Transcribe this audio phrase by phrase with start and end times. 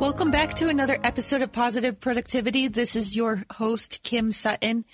[0.00, 2.68] Welcome back to another episode of Positive Productivity.
[2.68, 4.84] This is your host, Kim Sutton.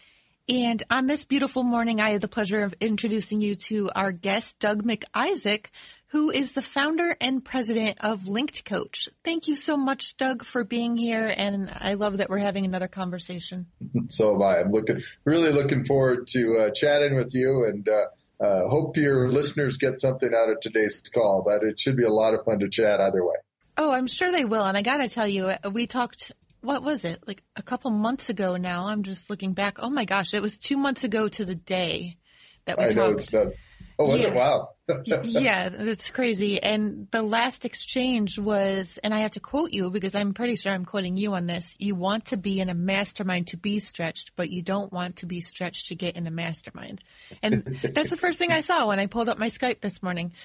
[0.48, 4.58] And on this beautiful morning, I have the pleasure of introducing you to our guest,
[4.58, 5.66] Doug McIsaac,
[6.08, 9.10] who is the founder and president of Linked Coach.
[9.24, 11.32] Thank you so much, Doug, for being here.
[11.36, 13.66] And I love that we're having another conversation.
[14.08, 14.60] So am I.
[14.60, 18.06] I'm looking, really looking forward to uh, chatting with you and, uh,
[18.40, 22.10] uh, hope your listeners get something out of today's call, but it should be a
[22.10, 23.34] lot of fun to chat either way.
[23.78, 24.64] Oh, I'm sure they will.
[24.64, 27.20] And I got to tell you, uh, we talked, what was it?
[27.26, 28.88] Like a couple months ago now.
[28.88, 29.78] I'm just looking back.
[29.80, 32.16] Oh my gosh, it was two months ago to the day
[32.64, 32.96] that we I talked.
[32.96, 33.56] know it's nuts.
[33.98, 34.28] Oh, was Yeah.
[34.28, 34.34] it?
[34.34, 34.70] Wow.
[35.04, 36.62] yeah, that's crazy.
[36.62, 40.72] And the last exchange was, and I have to quote you because I'm pretty sure
[40.72, 41.76] I'm quoting you on this.
[41.78, 45.26] You want to be in a mastermind to be stretched, but you don't want to
[45.26, 47.02] be stretched to get in a mastermind.
[47.42, 50.32] And that's the first thing I saw when I pulled up my Skype this morning.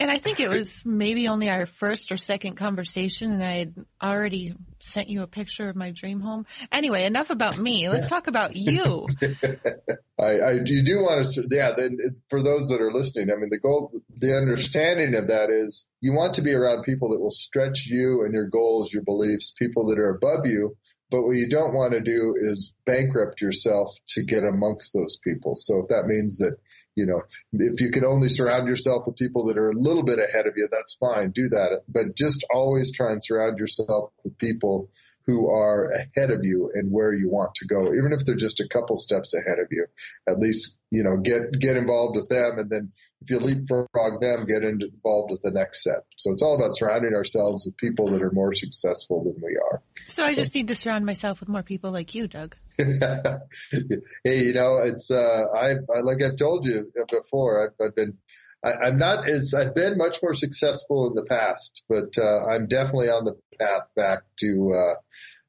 [0.00, 3.74] And I think it was maybe only our first or second conversation, and I had
[4.02, 6.46] already sent you a picture of my dream home.
[6.70, 7.88] Anyway, enough about me.
[7.88, 9.06] Let's talk about you.
[10.18, 11.72] I, I you do want to, yeah.
[11.76, 15.88] Then for those that are listening, I mean, the goal, the understanding of that is
[16.00, 19.52] you want to be around people that will stretch you and your goals, your beliefs,
[19.58, 20.76] people that are above you.
[21.10, 25.54] But what you don't want to do is bankrupt yourself to get amongst those people.
[25.54, 26.56] So if that means that,
[26.94, 30.18] you know, if you can only surround yourself with people that are a little bit
[30.18, 31.30] ahead of you, that's fine.
[31.30, 31.82] Do that.
[31.88, 34.90] But just always try and surround yourself with people
[35.26, 38.60] who are ahead of you and where you want to go, even if they're just
[38.60, 39.86] a couple steps ahead of you.
[40.28, 44.46] At least, you know, get get involved with them, and then if you leapfrog them,
[44.46, 46.04] get in- involved with the next set.
[46.16, 49.82] So it's all about surrounding ourselves with people that are more successful than we are.
[49.96, 52.56] So I just need to surround myself with more people like you, Doug.
[52.78, 52.88] hey,
[54.24, 57.64] you know, it's uh, I, I like I've told you before.
[57.64, 58.18] I've, I've been,
[58.64, 62.66] I, I'm not as I've been much more successful in the past, but uh, I'm
[62.66, 64.94] definitely on the path back to uh,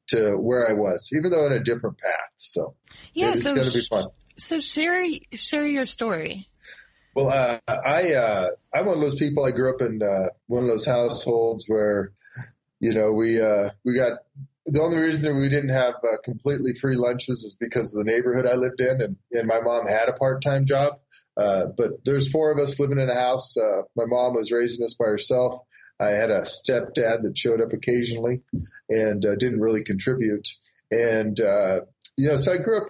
[0.09, 2.29] to where I was, even though in a different path.
[2.37, 2.75] So
[3.13, 4.05] Yeah, it's so going to be fun.
[4.37, 6.49] So share share your story.
[7.15, 9.45] Well, uh, I uh, I'm one of those people.
[9.45, 12.11] I grew up in uh, one of those households where,
[12.79, 14.19] you know, we uh, we got
[14.65, 18.11] the only reason that we didn't have uh, completely free lunches is because of the
[18.11, 20.93] neighborhood I lived in, and and my mom had a part time job.
[21.35, 23.57] Uh, but there's four of us living in a house.
[23.57, 25.59] Uh, my mom was raising us by herself.
[25.99, 28.41] I had a stepdad that showed up occasionally
[28.89, 30.47] and uh, didn't really contribute.
[30.91, 31.81] And uh,
[32.35, 32.87] so I grew up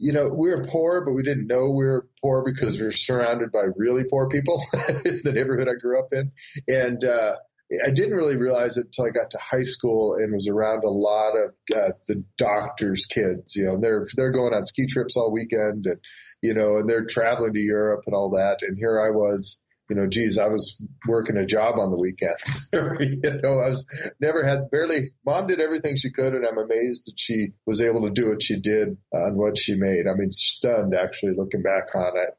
[0.00, 2.90] you know, we were poor, but we didn't know we were poor because we were
[2.90, 4.62] surrounded by really poor people
[5.04, 6.32] in the neighborhood I grew up in.
[6.66, 7.36] And, uh,
[7.84, 10.90] I didn't really realize it until I got to high school and was around a
[10.90, 13.54] lot of uh, the doctors' kids.
[13.54, 16.00] You know, they're they're going on ski trips all weekend, and
[16.42, 18.58] you know, and they're traveling to Europe and all that.
[18.62, 19.59] And here I was,
[19.90, 22.68] you know, geez, I was working a job on the weekends.
[22.72, 23.84] you know, I was
[24.20, 25.10] never had barely.
[25.26, 28.40] Mom did everything she could, and I'm amazed that she was able to do what
[28.40, 30.06] she did on what she made.
[30.06, 32.30] I mean, stunned actually looking back on it.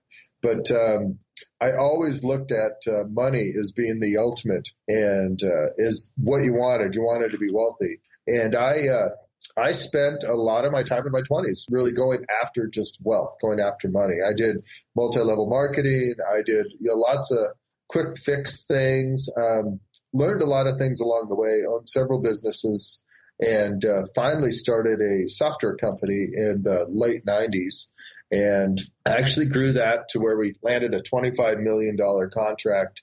[0.42, 1.20] But um,
[1.62, 6.56] I always looked at uh, money as being the ultimate and uh, is what you
[6.56, 6.96] wanted.
[6.96, 8.88] You wanted to be wealthy, and I.
[8.88, 9.10] Uh,
[9.58, 13.36] I spent a lot of my time in my 20s really going after just wealth,
[13.42, 14.16] going after money.
[14.26, 14.64] I did
[14.96, 16.16] multi-level marketing.
[16.32, 17.52] I did you know, lots of
[17.88, 19.28] quick fix things.
[19.36, 19.80] Um,
[20.14, 21.62] learned a lot of things along the way.
[21.68, 23.04] Owned several businesses,
[23.40, 27.88] and uh, finally started a software company in the late 90s.
[28.32, 31.98] And actually grew that to where we landed a $25 million
[32.34, 33.02] contract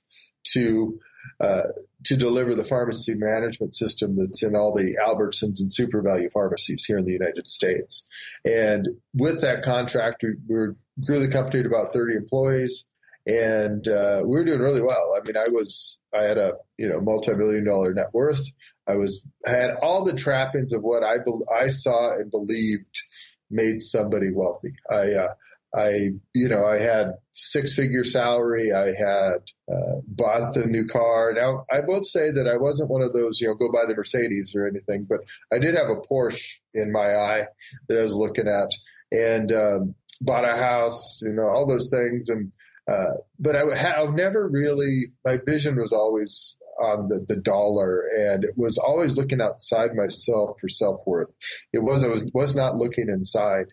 [0.52, 0.98] to
[1.40, 1.68] uh,
[2.04, 6.98] to deliver the pharmacy management system that's in all the Albertsons and SuperValu pharmacies here
[6.98, 8.06] in the United States.
[8.44, 12.88] And with that contract, we, we grew the company to about 30 employees,
[13.26, 15.16] and uh, we were doing really well.
[15.16, 18.46] I mean, I was I had a you know multi-million dollar net worth.
[18.86, 23.02] I was I had all the trappings of what I bel I saw and believed
[23.50, 24.70] made somebody wealthy.
[24.90, 25.34] I uh,
[25.74, 28.72] I, you know, I had six figure salary.
[28.72, 29.38] I had
[29.70, 31.34] uh, bought the new car.
[31.34, 33.94] Now, I will say that I wasn't one of those, you know, go buy the
[33.94, 35.20] Mercedes or anything, but
[35.52, 37.46] I did have a Porsche in my eye
[37.88, 38.70] that I was looking at
[39.12, 42.30] and um, bought a house, you know, all those things.
[42.30, 42.52] And,
[42.90, 48.44] uh, but I have never really, my vision was always, on the, the dollar and
[48.44, 51.28] it was always looking outside myself for self worth.
[51.72, 53.66] It was, I was, was not looking inside.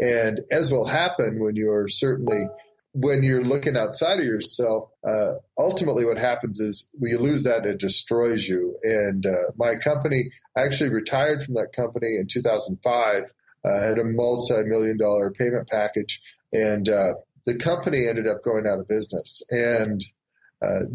[0.00, 2.46] And as will happen when you're certainly
[2.92, 7.64] when you're looking outside of yourself, uh, ultimately what happens is when you lose that,
[7.64, 8.76] it destroys you.
[8.82, 13.32] And uh, my company, I actually retired from that company in 2005.
[13.62, 17.12] Uh, had a multi-million dollar payment package, and uh,
[17.44, 19.42] the company ended up going out of business.
[19.50, 20.02] And
[20.62, 20.86] uh,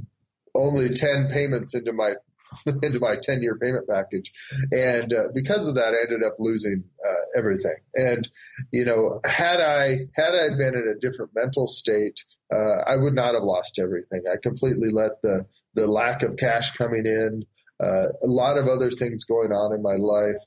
[0.55, 2.15] only 10 payments into my
[2.65, 4.31] into my 10 year payment package.
[4.71, 7.77] And uh, because of that, I ended up losing uh, everything.
[7.95, 8.27] And,
[8.71, 13.13] you know, had I, had I been in a different mental state, uh, I would
[13.13, 14.23] not have lost everything.
[14.31, 17.45] I completely let the, the lack of cash coming in,
[17.79, 20.41] uh, a lot of other things going on in my life.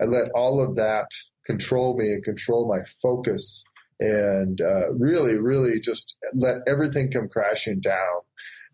[0.00, 1.10] I let all of that
[1.44, 3.64] control me and control my focus
[3.98, 8.22] and uh, really, really just let everything come crashing down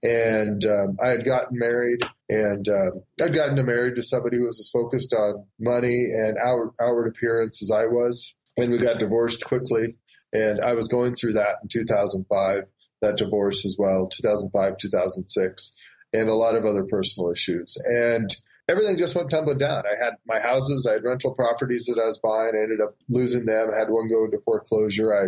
[0.02, 2.90] and um, I had gotten married, and uh,
[3.22, 7.62] I'd gotten married to somebody who was as focused on money and outward, outward appearance
[7.62, 9.96] as I was, and we got divorced quickly.
[10.32, 12.64] And I was going through that in 2005,
[13.02, 15.76] that divorce as well, 2005, 2006,
[16.12, 17.76] and a lot of other personal issues.
[17.84, 18.34] And
[18.69, 19.84] everything just went tumbling down.
[19.90, 22.52] I had my houses, I had rental properties that I was buying.
[22.54, 23.70] I ended up losing them.
[23.72, 25.14] I had one go into foreclosure.
[25.14, 25.26] I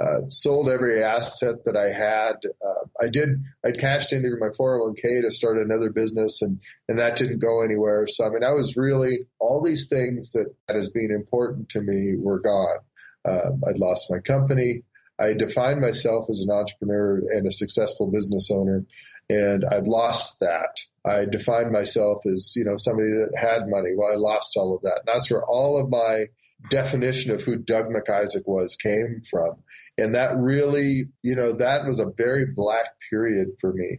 [0.00, 2.36] uh, sold every asset that I had.
[2.44, 3.28] Uh, I did,
[3.64, 8.06] I cashed into my 401k to start another business and, and that didn't go anywhere.
[8.06, 11.80] So, I mean, I was really, all these things that, that as being important to
[11.80, 12.78] me were gone.
[13.24, 14.82] Uh, I'd lost my company.
[15.18, 18.84] I defined myself as an entrepreneur and a successful business owner
[19.28, 20.80] and I'd lost that.
[21.04, 23.90] I defined myself as, you know, somebody that had money.
[23.94, 25.02] Well, I lost all of that.
[25.06, 26.26] And that's where all of my
[26.68, 29.62] definition of who Doug McIsaac was came from.
[29.98, 33.98] And that really, you know, that was a very black period for me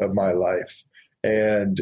[0.00, 0.82] of my life.
[1.22, 1.80] And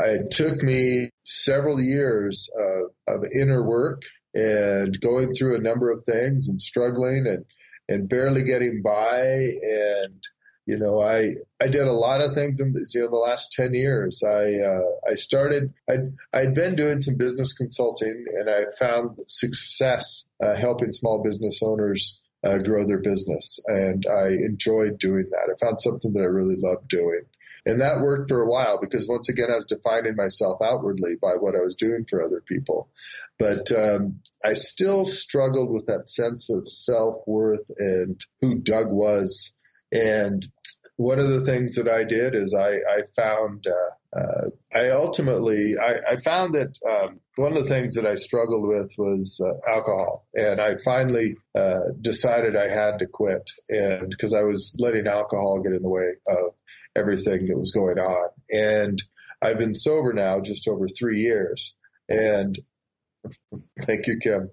[0.00, 4.02] it took me several years of, of inner work
[4.34, 7.44] and going through a number of things and struggling and,
[7.88, 10.22] and barely getting by and
[10.68, 13.52] you know, I I did a lot of things in the, you know, the last
[13.52, 14.22] ten years.
[14.22, 15.72] I uh, I started.
[15.88, 15.94] I
[16.30, 22.20] I'd been doing some business consulting, and I found success uh, helping small business owners
[22.44, 25.48] uh, grow their business, and I enjoyed doing that.
[25.50, 27.22] I found something that I really loved doing.
[27.64, 31.32] And that worked for a while because once again, I was defining myself outwardly by
[31.38, 32.90] what I was doing for other people.
[33.38, 39.54] But um, I still struggled with that sense of self worth and who Doug was.
[39.90, 40.46] And
[40.98, 45.74] one of the things that I did is I, I found, uh, uh, I ultimately,
[45.80, 49.70] I, I found that um, one of the things that I struggled with was uh,
[49.70, 50.26] alcohol.
[50.34, 55.60] And I finally uh, decided I had to quit and because I was letting alcohol
[55.60, 56.54] get in the way of
[56.96, 58.30] everything that was going on.
[58.50, 59.00] And
[59.40, 61.76] I've been sober now just over three years.
[62.08, 62.58] And
[63.82, 64.50] thank you, Kim.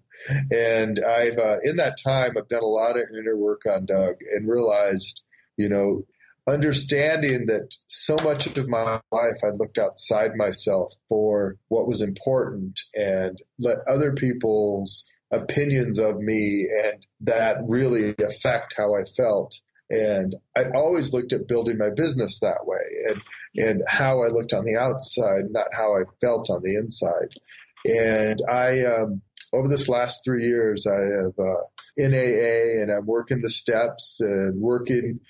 [0.52, 4.18] And I've, uh, in that time, I've done a lot of inner work on Doug
[4.32, 5.24] and realized,
[5.58, 6.06] you know,
[6.48, 12.80] understanding that so much of my life I looked outside myself for what was important
[12.94, 19.60] and let other people's opinions of me and that really affect how I felt.
[19.90, 22.78] And I always looked at building my business that way
[23.10, 23.22] and,
[23.68, 27.30] and how I looked on the outside, not how I felt on the inside.
[27.86, 29.22] And I, um,
[29.54, 31.64] over this last three years, I have, uh,
[31.98, 35.22] in AA and I'm working the steps and working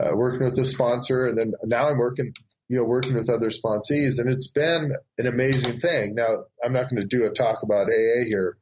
[0.00, 2.32] uh, working with the sponsor, and then now I'm working,
[2.68, 6.14] you know, working with other sponsees, and it's been an amazing thing.
[6.14, 8.56] Now, I'm not going to do a talk about AA here,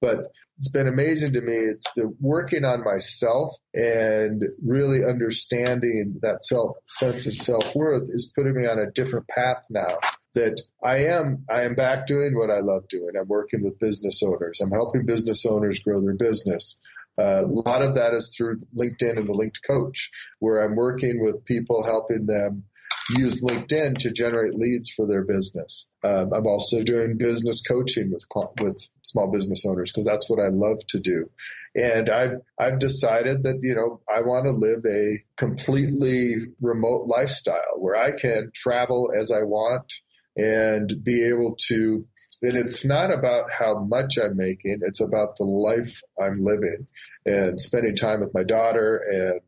[0.00, 1.54] but it's been amazing to me.
[1.54, 8.30] It's the working on myself and really understanding that self sense of self worth is
[8.36, 9.98] putting me on a different path now.
[10.34, 13.12] That I am, I am back doing what I love doing.
[13.18, 14.60] I'm working with business owners.
[14.60, 16.80] I'm helping business owners grow their business.
[17.18, 21.44] A lot of that is through LinkedIn and the Linked Coach, where I'm working with
[21.44, 22.64] people helping them
[23.10, 25.88] use LinkedIn to generate leads for their business.
[26.04, 28.24] Um, I'm also doing business coaching with
[28.60, 31.30] with small business owners because that's what I love to do.
[31.74, 37.80] And I've I've decided that you know I want to live a completely remote lifestyle
[37.80, 39.92] where I can travel as I want
[40.36, 42.02] and be able to
[42.42, 46.86] and it's not about how much I'm making, it's about the life I'm living
[47.26, 49.40] and spending time with my daughter and,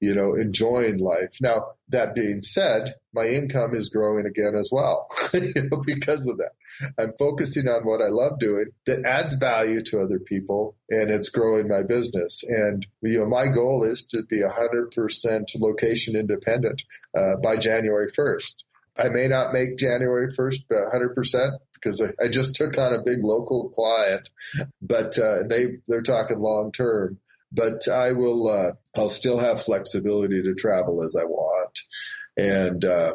[0.00, 1.36] you know, enjoying life.
[1.42, 6.38] Now, that being said, my income is growing again as well you know, because of
[6.38, 6.52] that.
[6.98, 11.28] I'm focusing on what I love doing that adds value to other people and it's
[11.28, 12.42] growing my business.
[12.48, 16.82] And, you know, my goal is to be 100% location independent
[17.14, 18.64] uh, by January 1st.
[18.96, 23.22] I may not make January 1st 100% because I, I just took on a big
[23.22, 24.28] local client,
[24.82, 27.18] but uh, they they're talking long term.
[27.52, 31.80] But I will uh, I'll still have flexibility to travel as I want,
[32.36, 33.14] and uh,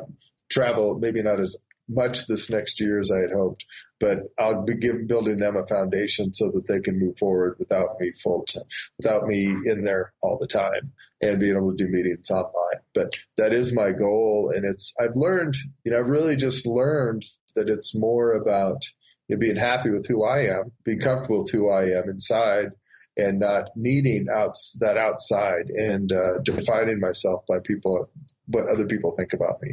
[0.49, 1.57] travel maybe not as
[1.87, 3.65] much this next year as I had hoped,
[3.99, 7.99] but I'll be give, building them a foundation so that they can move forward without
[7.99, 8.63] me full time,
[8.97, 12.81] without me in there all the time and being able to do meetings online.
[12.93, 14.51] But that is my goal.
[14.55, 17.25] And it's, I've learned, you know, I've really just learned
[17.55, 18.83] that it's more about
[19.27, 22.71] you know, being happy with who I am, being comfortable with who I am inside
[23.17, 28.09] and not needing outs that outside and uh, defining myself by people
[28.47, 29.71] what other people think about me.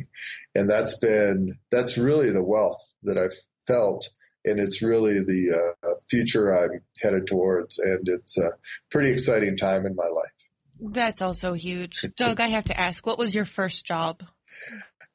[0.55, 3.35] And that's been that's really the wealth that i've
[3.67, 4.09] felt
[4.45, 8.51] and it's really the uh, future i'm headed towards and it's a
[8.91, 10.33] pretty exciting time in my life.
[10.81, 12.05] That's also huge.
[12.17, 14.23] Doug i have to ask what was your first job?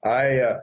[0.03, 0.59] I uh,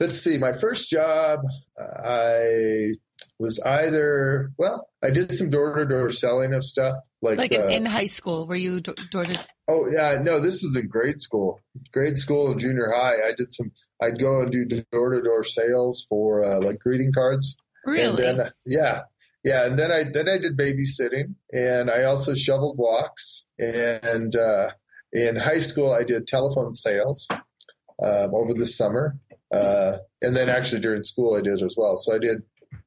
[0.00, 1.40] let's see my first job
[1.78, 2.92] i
[3.38, 7.68] was either well, I did some door to door selling of stuff like like uh,
[7.68, 8.46] in high school.
[8.46, 9.46] Were you door to?
[9.68, 11.60] Oh yeah, no, this was in grade school,
[11.92, 13.16] grade school and junior high.
[13.24, 13.72] I did some.
[14.02, 17.56] I'd go and do door to door sales for uh, like greeting cards.
[17.86, 18.24] Really?
[18.26, 19.02] And then yeah,
[19.44, 23.44] yeah, and then I then I did babysitting, and I also shoveled walks.
[23.58, 24.70] And uh,
[25.12, 29.16] in high school, I did telephone sales um, over the summer,
[29.52, 31.96] uh, and then actually during school I did as well.
[31.96, 32.42] So I did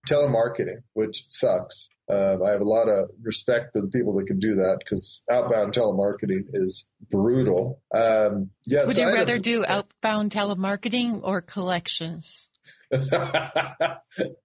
[0.07, 1.89] telemarketing, which sucks.
[2.09, 5.23] Uh, I have a lot of respect for the people that can do that because
[5.31, 7.81] outbound telemarketing is brutal.
[7.93, 12.49] Um, yes, Would you rather do outbound telemarketing or collections?
[12.91, 13.95] uh,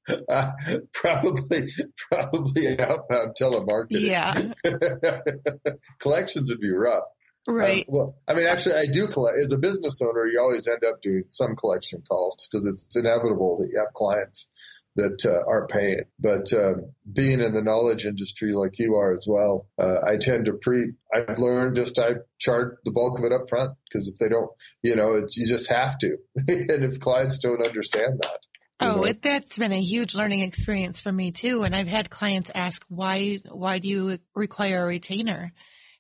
[0.92, 1.72] probably,
[2.08, 3.88] probably outbound telemarketing.
[3.90, 4.52] Yeah.
[5.98, 7.04] collections would be rough.
[7.46, 7.82] Right.
[7.82, 9.38] Uh, well, I mean, actually, I do collect.
[9.38, 13.58] As a business owner, you always end up doing some collection calls because it's inevitable
[13.58, 14.48] that you have clients
[14.96, 16.00] that uh, aren't paying.
[16.18, 16.74] But uh,
[17.10, 20.92] being in the knowledge industry like you are as well, uh, I tend to pre.
[21.12, 24.50] I've learned just I charge the bulk of it up front because if they don't,
[24.82, 26.16] you know, it's you just have to.
[26.36, 28.38] and if clients don't understand that.
[28.78, 31.62] Oh, it, that's been a huge learning experience for me too.
[31.62, 35.54] And I've had clients ask, why, why do you require a retainer?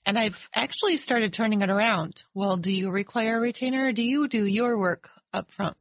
[0.06, 2.22] And I've actually started turning it around.
[2.32, 5.76] Well, do you require a retainer or do you do your work up front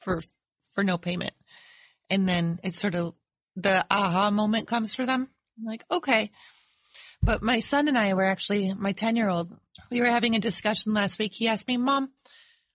[0.00, 0.22] for,
[0.74, 1.34] for no payment?
[2.08, 3.14] And then it's sort of
[3.54, 5.28] the aha moment comes for them.
[5.58, 6.30] I'm like, okay.
[7.22, 9.54] But my son and I were actually, my 10 year old,
[9.90, 11.34] we were having a discussion last week.
[11.34, 12.10] He asked me, mom,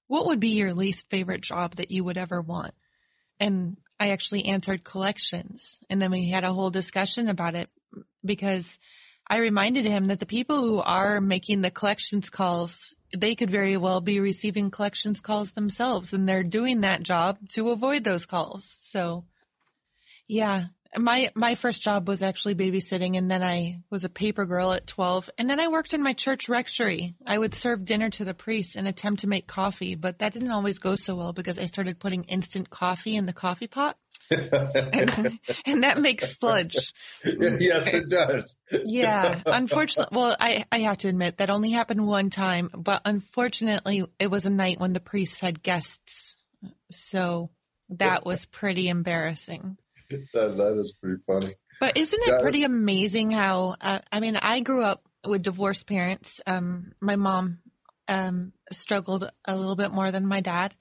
[0.05, 2.73] what would be your least favorite job that you would ever want?
[3.39, 5.79] And I actually answered collections.
[5.89, 7.69] And then we had a whole discussion about it
[8.23, 8.77] because
[9.29, 13.75] I reminded him that the people who are making the collections calls, they could very
[13.75, 18.75] well be receiving collections calls themselves and they're doing that job to avoid those calls.
[18.79, 19.25] So
[20.27, 20.65] yeah,
[20.95, 24.87] my my first job was actually babysitting and then I was a paper girl at
[24.87, 27.15] 12 and then I worked in my church rectory.
[27.25, 30.51] I would serve dinner to the priests and attempt to make coffee, but that didn't
[30.51, 33.97] always go so well because I started putting instant coffee in the coffee pot.
[34.31, 36.93] And, and, that makes sludge.
[37.23, 38.59] yes, it does.
[38.71, 39.41] yeah.
[39.45, 44.27] Unfortunately, well, I, I have to admit that only happened one time, but unfortunately it
[44.27, 46.37] was a night when the priests had guests.
[46.91, 47.51] So
[47.89, 49.77] that was pretty embarrassing.
[50.09, 51.55] That, that is pretty funny.
[51.79, 56.41] But isn't it pretty amazing how, uh, I mean, I grew up with divorced parents.
[56.47, 57.59] Um, my mom,
[58.07, 60.73] um, struggled a little bit more than my dad.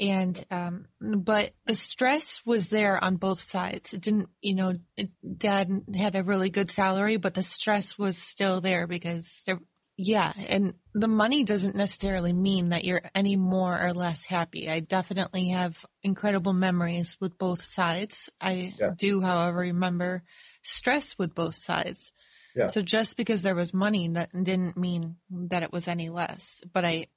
[0.00, 3.92] And, um, but the stress was there on both sides.
[3.92, 8.16] It didn't, you know, it, dad had a really good salary, but the stress was
[8.16, 9.60] still there because there,
[9.98, 10.32] yeah.
[10.48, 14.70] And the money doesn't necessarily mean that you're any more or less happy.
[14.70, 18.30] I definitely have incredible memories with both sides.
[18.40, 18.92] I yeah.
[18.96, 20.22] do, however, remember
[20.62, 22.12] stress with both sides.
[22.56, 22.68] Yeah.
[22.68, 25.16] So just because there was money that didn't mean
[25.50, 26.62] that it was any less.
[26.72, 27.08] But I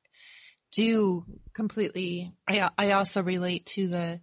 [0.76, 4.22] do completely I I also relate to the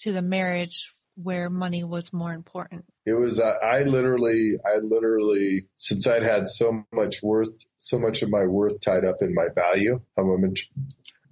[0.00, 2.84] to the marriage where money was more important.
[3.06, 8.22] It was, uh, I literally, I literally, since I'd had so much worth, so much
[8.22, 10.70] of my worth tied up in my value, how much,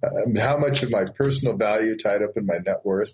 [0.03, 3.13] um, how much of my personal value tied up in my net worth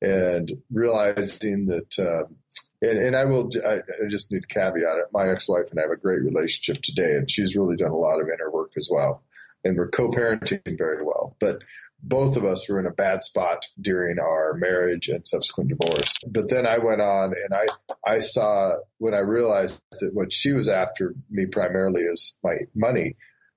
[0.00, 2.36] and realizing that, um,
[2.80, 5.06] and, and I will, I, I just need to caveat it.
[5.12, 8.20] My ex-wife and I have a great relationship today and she's really done a lot
[8.20, 9.22] of inner work as well.
[9.64, 11.62] And we're co-parenting very well, but
[12.02, 16.14] both of us were in a bad spot during our marriage and subsequent divorce.
[16.26, 17.66] But then I went on and I,
[18.06, 23.16] I saw when I realized that what she was after me primarily is my money.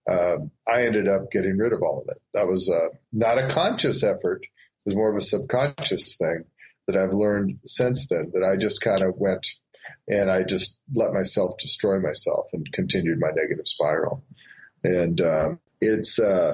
[0.10, 2.22] Um, I ended up getting rid of all of it.
[2.34, 4.42] That was uh, not a conscious effort.
[4.44, 6.46] It was more of a subconscious thing
[6.88, 9.46] that I've learned since then that I just kind of went
[10.08, 14.24] and I just let myself destroy myself and continued my negative spiral.
[14.84, 16.54] And, um, it's, uh,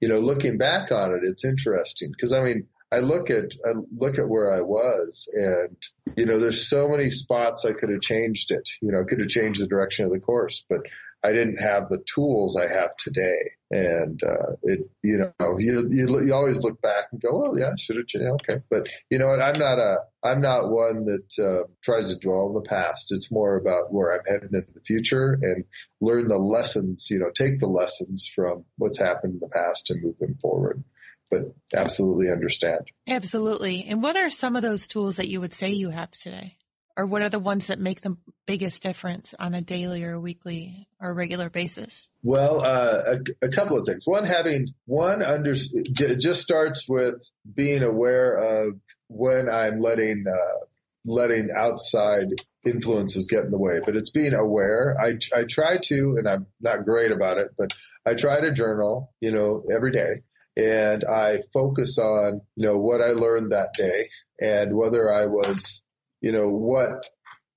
[0.00, 3.72] you know, looking back on it, it's interesting because I mean, I look at I
[3.90, 5.76] look at where I was, and
[6.16, 8.68] you know, there's so many spots I could have changed it.
[8.80, 10.80] You know, I could have changed the direction of the course, but
[11.26, 13.50] I didn't have the tools I have today.
[13.68, 17.70] And uh, it, you know, you, you you always look back and go, well, yeah,
[17.70, 18.62] I should have, yeah, okay.
[18.70, 19.42] But you know what?
[19.42, 23.10] I'm not a I'm not one that uh, tries to dwell in the past.
[23.10, 25.64] It's more about where I'm heading in the future and
[26.00, 27.08] learn the lessons.
[27.10, 30.84] You know, take the lessons from what's happened in the past and move them forward
[31.28, 31.42] but
[31.74, 32.82] absolutely understand.
[33.08, 33.84] Absolutely.
[33.88, 36.56] And what are some of those tools that you would say you have today?
[36.96, 40.88] Or what are the ones that make the biggest difference on a daily or weekly
[41.00, 42.08] or regular basis?
[42.22, 44.06] Well, uh, a, a, couple of things.
[44.06, 47.22] One, having one under just starts with
[47.52, 50.64] being aware of when I'm letting uh,
[51.04, 52.28] letting outside
[52.64, 54.96] influences get in the way, but it's being aware.
[54.98, 57.74] I I try to, and I'm not great about it, but
[58.06, 60.22] I try to journal, you know, every day
[60.56, 64.08] and I focus on, you know, what I learned that day
[64.40, 65.82] and whether I was,
[66.26, 67.06] you know, what,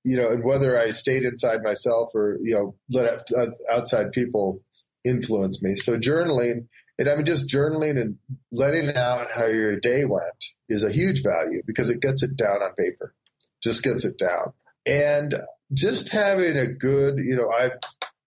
[0.04, 3.28] you know, and whether I stayed inside myself or, you know, let
[3.68, 4.62] outside people
[5.04, 5.76] influence me.
[5.76, 6.68] So journaling,
[7.00, 8.18] and I mean, just journaling and
[8.52, 12.62] letting out how your day went is a huge value because it gets it down
[12.62, 13.16] on paper,
[13.64, 14.54] just gets it down.
[14.86, 15.34] And
[15.74, 17.72] just having a good, you know, I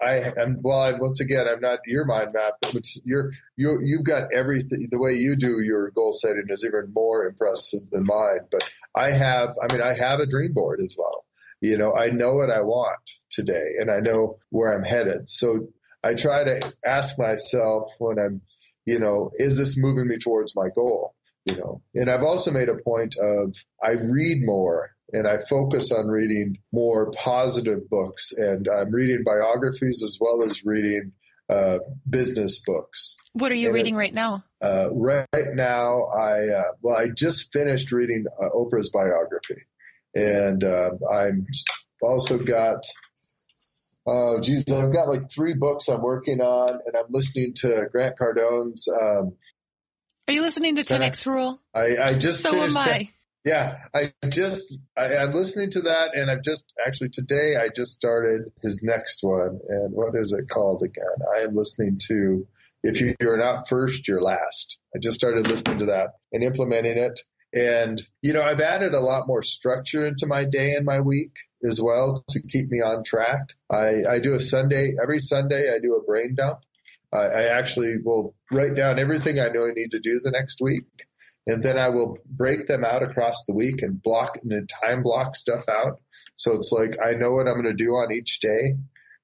[0.02, 0.80] I am well.
[0.80, 4.88] I, once again, I'm not your mind map, but you're you you've got everything.
[4.90, 8.40] The way you do your goal setting is even more impressive than mine.
[8.50, 11.24] But I have, I mean, I have a dream board as well.
[11.60, 15.28] You know, I know what I want today, and I know where I'm headed.
[15.28, 15.68] So
[16.02, 18.40] I try to ask myself when I'm,
[18.84, 21.14] you know, is this moving me towards my goal?
[21.44, 25.92] You know, and I've also made a point of I read more and I focus
[25.92, 28.32] on reading more positive books.
[28.32, 31.12] And I'm reading biographies as well as reading
[31.48, 33.16] uh, business books.
[33.34, 34.44] What are you and reading right now?
[34.60, 39.62] Uh, right now, I uh, well, I just finished reading uh, Oprah's biography,
[40.14, 41.46] and uh, I'm
[42.02, 42.84] also got.
[44.04, 48.18] Oh, geez, I've got like three books I'm working on, and I'm listening to Grant
[48.18, 48.88] Cardone's.
[48.88, 49.36] Um,
[50.26, 51.60] are you listening to 10X Rule?
[51.72, 53.10] I, I just so am I.
[53.44, 57.96] Yeah, I just I, am listening to that, and I've just actually today I just
[57.96, 61.26] started his next one, and what is it called again?
[61.36, 62.46] I am listening to
[62.84, 64.78] if you, you're not first, you're last.
[64.94, 67.20] I just started listening to that and implementing it,
[67.52, 71.34] and you know I've added a lot more structure into my day and my week
[71.64, 73.48] as well to keep me on track.
[73.68, 75.72] I, I do a Sunday every Sunday.
[75.74, 76.60] I do a brain dump.
[77.12, 80.60] I, I actually will write down everything I know I need to do the next
[80.60, 80.86] week
[81.46, 85.34] and then I will break them out across the week and block and time block
[85.34, 86.00] stuff out.
[86.36, 88.76] So it's like I know what I'm going to do on each day,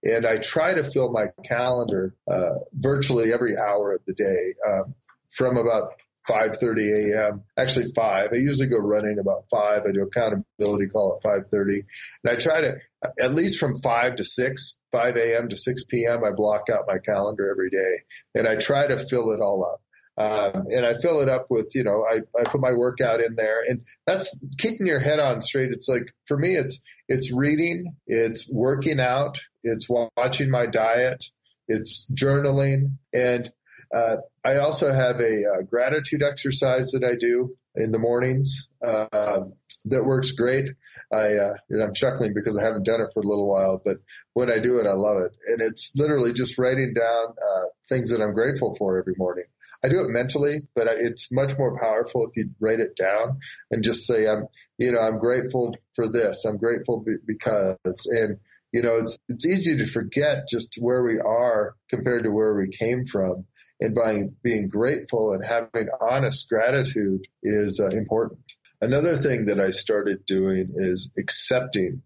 [0.05, 4.95] and I try to fill my calendar uh, virtually every hour of the day um,
[5.31, 5.93] from about
[6.29, 7.45] 5:30 a.m.
[7.57, 8.31] Actually, five.
[8.35, 9.83] I usually go running about five.
[9.87, 11.81] I do accountability call at 5:30,
[12.25, 12.77] and I try to
[13.21, 15.49] at least from five to six, 5 a.m.
[15.49, 16.25] to 6 p.m.
[16.25, 18.05] I block out my calendar every day,
[18.35, 19.81] and I try to fill it all up.
[20.19, 23.37] Um, and I fill it up with, you know, I, I put my workout in
[23.37, 25.71] there and that's keeping your head on straight.
[25.71, 31.25] It's like, for me, it's, it's reading, it's working out, it's watching my diet,
[31.69, 32.97] it's journaling.
[33.15, 33.49] And,
[33.95, 38.69] uh, I also have a, a, gratitude exercise that I do in the mornings.
[38.85, 39.41] Uh,
[39.85, 40.67] that works great.
[41.13, 43.99] I, uh, I'm chuckling because I haven't done it for a little while, but
[44.35, 45.33] when I do it, I love it.
[45.47, 49.45] And it's literally just writing down, uh, things that I'm grateful for every morning.
[49.85, 53.39] I do it mentally, but it's much more powerful if you write it down
[53.71, 56.45] and just say, I'm, you know, I'm grateful for this.
[56.45, 58.39] I'm grateful be- because, and,
[58.73, 62.71] you know, it's, it's easy to forget just where we are compared to where we
[62.71, 63.45] came from.
[63.81, 68.41] And by being grateful and having honest gratitude is uh, important.
[68.81, 72.03] Another thing that I started doing is accepting.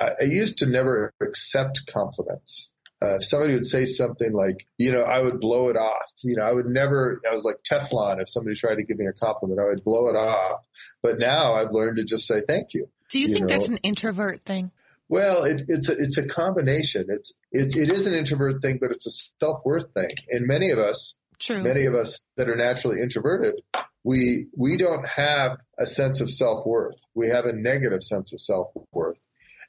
[0.00, 2.71] I, I used to never accept compliments
[3.02, 6.12] uh, if somebody would say something like, you know, I would blow it off.
[6.22, 8.20] You know, I would never, I was like Teflon.
[8.20, 10.60] If somebody tried to give me a compliment, I would blow it off.
[11.02, 12.88] But now I've learned to just say thank you.
[13.10, 13.54] Do you, you think know?
[13.54, 14.70] that's an introvert thing?
[15.08, 17.06] Well, it, it's a, it's a combination.
[17.08, 19.10] It's, it, it is an introvert thing, but it's a
[19.44, 20.14] self-worth thing.
[20.30, 21.62] And many of us, True.
[21.62, 23.60] many of us that are naturally introverted,
[24.04, 26.96] we, we don't have a sense of self-worth.
[27.14, 29.18] We have a negative sense of self-worth.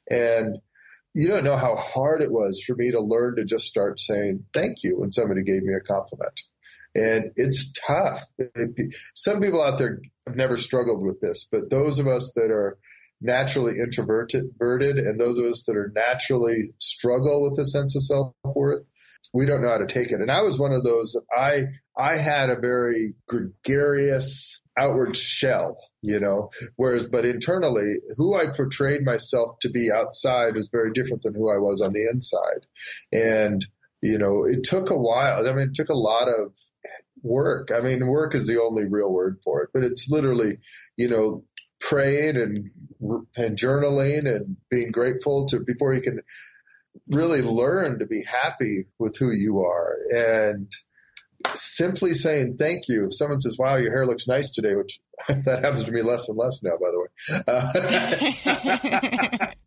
[0.08, 0.58] And
[1.14, 4.44] you don't know how hard it was for me to learn to just start saying
[4.52, 6.40] thank you when somebody gave me a compliment.
[6.94, 8.24] And it's tough.
[9.14, 12.78] Some people out there have never struggled with this, but those of us that are
[13.20, 18.84] naturally introverted and those of us that are naturally struggle with a sense of self-worth,
[19.32, 20.20] we don't know how to take it.
[20.20, 21.64] And I was one of those, I,
[21.96, 29.04] I had a very gregarious outward shell, you know, whereas, but internally, who I portrayed
[29.04, 32.66] myself to be outside was very different than who I was on the inside.
[33.10, 33.66] And,
[34.02, 35.48] you know, it took a while.
[35.48, 36.54] I mean, it took a lot of
[37.22, 37.70] work.
[37.74, 40.58] I mean, work is the only real word for it, but it's literally,
[40.98, 41.44] you know,
[41.80, 42.70] praying and
[43.36, 46.20] and journaling and being grateful to before you can
[47.08, 50.70] really learn to be happy with who you are and
[51.54, 53.06] simply saying thank you.
[53.06, 56.28] If someone says, "Wow, your hair looks nice today," which that happens to me less
[56.28, 57.08] and less now, by the way.
[57.46, 59.50] Uh,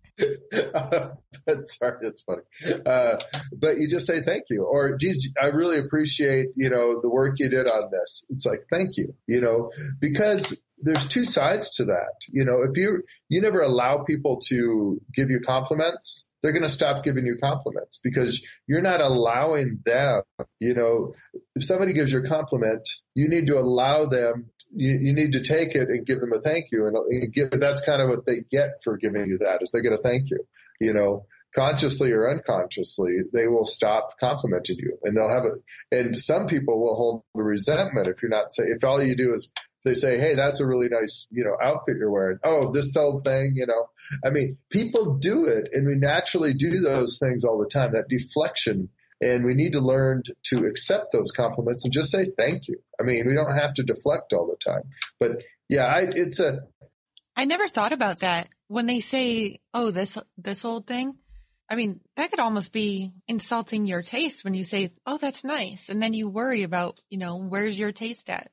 [1.64, 2.42] sorry, that's funny.
[2.86, 3.18] Uh,
[3.54, 7.40] but you just say thank you, or geez, I really appreciate you know the work
[7.40, 8.26] you did on this.
[8.30, 12.22] It's like thank you, you know, because there's two sides to that.
[12.30, 16.70] You know, if you you never allow people to give you compliments, they're going to
[16.70, 20.22] stop giving you compliments because you're not allowing them.
[20.60, 21.14] You know,
[21.56, 25.44] if somebody gives you a compliment, you need to allow them you, you need to
[25.44, 26.88] take it and give them a thank you.
[26.88, 29.82] And, and give, that's kind of what they get for giving you that is they
[29.82, 30.46] get a thank you,
[30.80, 36.20] you know, consciously or unconsciously, they will stop complimenting you and they'll have a, and
[36.20, 39.52] some people will hold resentment if you're not say, if all you do is
[39.88, 42.40] they say, Hey, that's a really nice, you know, outfit you're wearing.
[42.44, 43.90] Oh, this old thing, you know,
[44.26, 47.94] I mean, people do it and we naturally do those things all the time.
[47.94, 48.90] That deflection
[49.22, 52.80] and we need to learn to accept those compliments and just say thank you.
[53.00, 54.84] I mean, we don't have to deflect all the time.
[55.20, 56.60] But yeah, I, it's a.
[57.36, 61.16] I never thought about that when they say, "Oh, this this old thing."
[61.70, 65.90] I mean, that could almost be insulting your taste when you say, "Oh, that's nice,"
[65.90, 68.52] and then you worry about, you know, where's your taste at?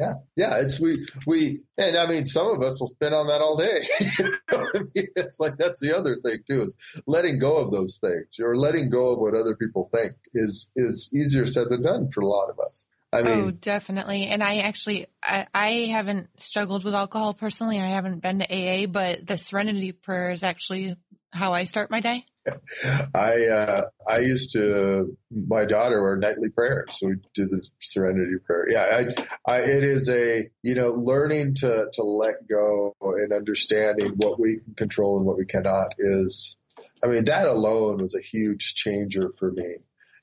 [0.00, 0.94] Yeah, yeah, it's we
[1.26, 3.86] we and I mean some of us will spend on that all day.
[4.50, 6.74] I mean, it's like that's the other thing too is
[7.06, 11.10] letting go of those things or letting go of what other people think is is
[11.14, 12.86] easier said than done for a lot of us.
[13.12, 14.26] I oh, mean, oh, definitely.
[14.26, 17.78] And I actually, I, I haven't struggled with alcohol personally.
[17.78, 20.96] I haven't been to AA, but the Serenity Prayer is actually
[21.32, 22.24] how I start my day.
[23.14, 28.36] I uh, I used to my daughter were nightly prayers, so we do the Serenity
[28.44, 28.66] Prayer.
[28.70, 29.02] Yeah,
[29.46, 34.40] I, I it is a you know learning to to let go and understanding what
[34.40, 36.56] we can control and what we cannot is.
[37.02, 39.76] I mean that alone was a huge changer for me,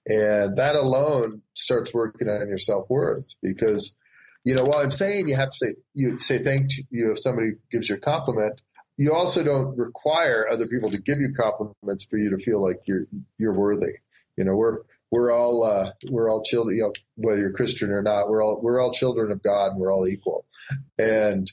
[0.06, 3.96] and that alone starts working on your self worth because
[4.44, 7.54] you know while I'm saying you have to say you say thank you if somebody
[7.72, 8.62] gives you a compliment
[8.98, 12.78] you also don't require other people to give you compliments for you to feel like
[12.86, 13.06] you're
[13.38, 13.94] you're worthy.
[14.38, 14.80] You know, we're
[15.12, 16.76] we're all uh, we're all children.
[16.76, 19.80] You know, whether you're Christian or not, we're all we're all children of God, and
[19.80, 20.46] we're all equal.
[20.98, 21.50] And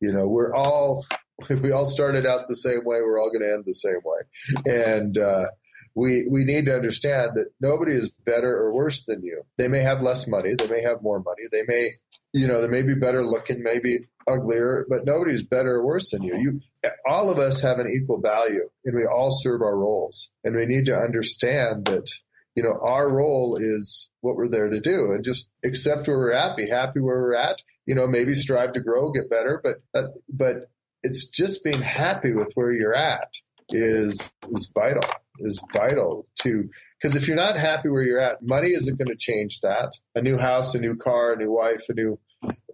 [0.00, 1.06] you know, we're all
[1.48, 2.98] we all started out the same way.
[3.02, 4.20] We're all going to end the same way.
[4.66, 5.46] And uh,
[5.94, 9.42] we we need to understand that nobody is better or worse than you.
[9.58, 10.54] They may have less money.
[10.54, 11.44] They may have more money.
[11.50, 11.92] They may
[12.32, 16.22] you know, they may be better looking, maybe uglier, but nobody's better or worse than
[16.22, 16.36] you.
[16.36, 20.30] You, all of us have an equal value and we all serve our roles.
[20.44, 22.08] And we need to understand that,
[22.54, 25.12] you know, our role is what we're there to do.
[25.12, 28.72] And just accept where we're at, be happy where we're at, you know, maybe strive
[28.72, 30.70] to grow, get better, but, uh, but
[31.02, 33.32] it's just being happy with where you're at
[33.70, 35.02] is, is vital,
[35.40, 36.64] is vital to,
[37.00, 39.92] because if you're not happy where you're at, money isn't going to change that.
[40.14, 42.18] A new house, a new car, a new wife, a new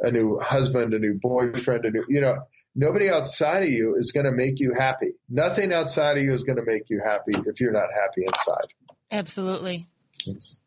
[0.00, 2.36] a new husband, a new boyfriend, a new you know,
[2.74, 5.08] nobody outside of you is going to make you happy.
[5.28, 8.72] Nothing outside of you is going to make you happy if you're not happy inside.
[9.10, 9.86] Absolutely.
[10.26, 10.60] It's,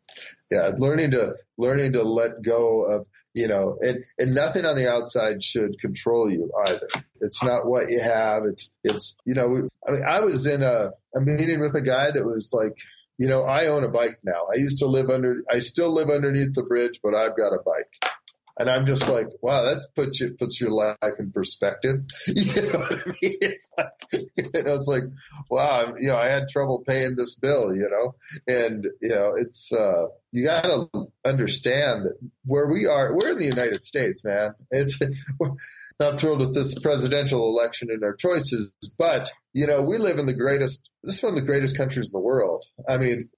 [0.50, 4.90] yeah, learning to learning to let go of you know, and and nothing on the
[4.90, 6.88] outside should control you either.
[7.20, 8.44] It's not what you have.
[8.44, 12.10] It's it's you know, I mean, I was in a a meeting with a guy
[12.10, 12.76] that was like
[13.20, 14.46] you know, I own a bike now.
[14.50, 17.58] I used to live under, I still live underneath the bridge, but I've got a
[17.62, 18.12] bike.
[18.60, 22.04] And I'm just like, wow, that puts you, puts your life in perspective.
[22.26, 23.36] You know what I mean?
[23.40, 25.04] It's like, you know, it's like,
[25.48, 29.72] wow, you know, I had trouble paying this bill, you know, and, you know, it's,
[29.72, 30.88] uh, you gotta
[31.24, 34.54] understand that where we are, we're in the United States, man.
[34.70, 35.00] It's,
[36.00, 40.26] not thrilled with this presidential election and our choices, but you know, we live in
[40.26, 42.66] the greatest, this is one of the greatest countries in the world.
[42.86, 43.30] I mean,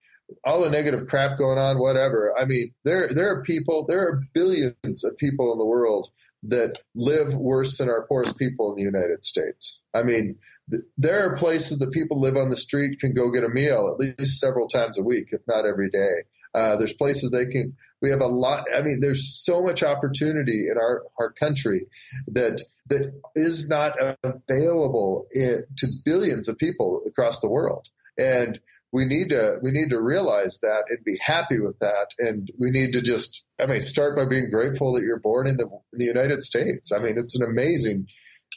[0.44, 2.34] all the negative crap going on, whatever.
[2.38, 6.10] I mean, there, there are people, there are billions of people in the world
[6.44, 9.78] that live worse than our poorest people in the United States.
[9.94, 10.38] I mean,
[10.70, 13.92] th- there are places that people live on the street can go get a meal
[13.92, 16.24] at least several times a week, if not every day.
[16.54, 17.76] Uh, there's places they can.
[18.02, 18.66] We have a lot.
[18.74, 21.86] I mean, there's so much opportunity in our our country
[22.28, 27.88] that that is not available in, to billions of people across the world.
[28.18, 28.60] And
[28.92, 32.08] we need to we need to realize that and be happy with that.
[32.18, 35.56] And we need to just i mean start by being grateful that you're born in
[35.56, 36.92] the in the united states.
[36.92, 38.06] I mean it's an amazing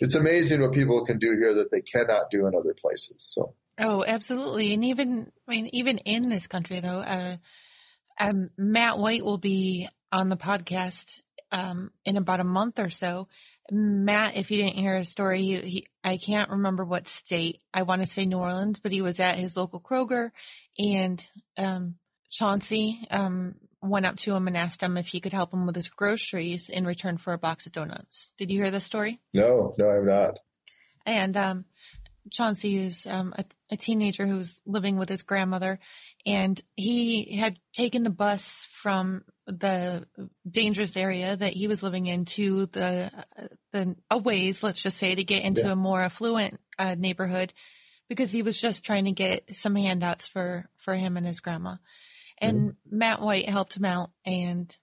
[0.02, 3.24] it's amazing what people can do here that they cannot do in other places.
[3.34, 3.56] So.
[3.80, 4.74] Oh absolutely.
[4.74, 7.38] And even i mean even in this country though uh,
[8.20, 11.22] um, matt white will be on the podcast
[11.52, 13.28] um, in about a month or so.
[13.72, 17.62] Matt, if you didn't hear his story, he, he, I can't remember what state.
[17.74, 20.30] I want to say New Orleans, but he was at his local Kroger
[20.78, 21.96] and, um,
[22.30, 25.76] Chauncey, um, went up to him and asked him if he could help him with
[25.76, 28.34] his groceries in return for a box of donuts.
[28.38, 29.20] Did you hear this story?
[29.34, 30.40] No, no, I have not.
[31.08, 31.66] And, um,
[32.32, 35.80] Chauncey is um, a, a, teenager who's living with his grandmother,
[36.26, 40.08] and he had taken the bus from the
[40.50, 43.12] dangerous area that he was living in to the
[43.72, 45.74] the a ways, let's just say, to get into yeah.
[45.74, 47.54] a more affluent uh, neighborhood,
[48.10, 51.76] because he was just trying to get some handouts for for him and his grandma.
[52.40, 52.98] And mm-hmm.
[52.98, 54.76] Matt White helped him out and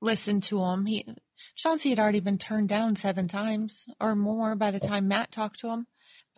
[0.00, 0.86] listened to him.
[0.86, 1.06] He
[1.54, 5.60] Chauncey had already been turned down seven times or more by the time Matt talked
[5.60, 5.86] to him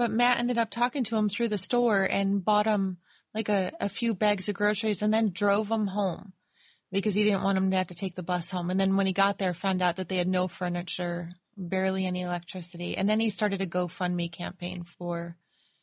[0.00, 2.96] but Matt ended up talking to him through the store and bought him
[3.34, 6.32] like a, a few bags of groceries and then drove him home
[6.90, 8.70] because he didn't want him to have to take the bus home.
[8.70, 12.22] And then when he got there, found out that they had no furniture, barely any
[12.22, 12.96] electricity.
[12.96, 15.36] And then he started a GoFundMe campaign for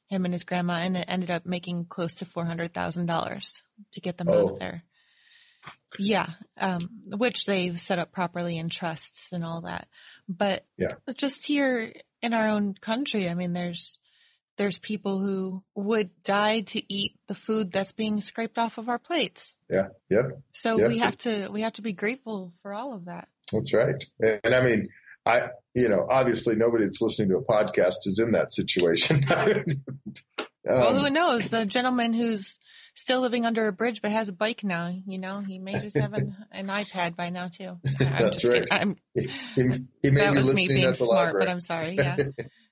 [0.08, 4.30] him and his grandma and it ended up making close to $400,000 to get them
[4.30, 4.34] oh.
[4.34, 4.84] out of there.
[6.00, 6.30] Yeah.
[6.60, 9.88] Um, which they've set up properly in trusts and all that.
[10.28, 10.96] But yeah.
[11.16, 14.00] just here in our own country, I mean, there's,
[14.58, 19.00] there's people who would die to eat the food that's being scraped off of our
[19.00, 19.56] plates.
[19.70, 19.88] Yeah.
[20.10, 20.42] Yep.
[20.52, 20.90] So yep.
[20.90, 23.28] we have to we have to be grateful for all of that.
[23.52, 24.04] That's right.
[24.20, 24.90] And, and I mean,
[25.26, 29.24] I you know, obviously nobody that's listening to a podcast is in that situation.
[29.32, 31.50] um, well, who knows?
[31.50, 32.58] The gentleman who's
[32.98, 35.96] still living under a bridge but has a bike now, you know, he may just
[35.96, 37.78] have an, an iPad by now too.
[37.86, 38.66] I'm That's right.
[39.14, 39.64] He, he,
[40.02, 41.46] he, may that be was listening me being at the smart, library.
[41.46, 41.96] but I'm sorry.
[41.96, 42.18] Yeah.